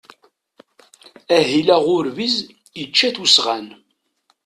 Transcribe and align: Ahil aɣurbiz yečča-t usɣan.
Ahil 1.37 1.67
aɣurbiz 1.75 2.35
yečča-t 2.79 3.17
usɣan. 3.23 3.67